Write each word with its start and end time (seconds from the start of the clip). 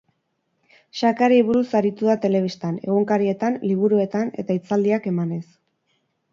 Xakeari 1.01 1.37
buruz 1.49 1.65
aritu 1.81 2.09
da 2.13 2.17
telebistan, 2.25 2.81
egunkarietan, 2.89 3.61
liburuetan, 3.69 4.35
eta 4.45 4.59
hitzaldiak 4.59 5.11
emanez. 5.15 5.43